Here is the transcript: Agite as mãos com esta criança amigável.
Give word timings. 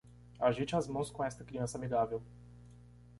Agite 0.39 0.73
as 0.75 0.87
mãos 0.87 1.11
com 1.11 1.23
esta 1.23 1.43
criança 1.45 1.77
amigável. 1.77 2.23